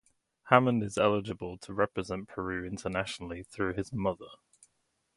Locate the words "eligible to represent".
0.97-2.27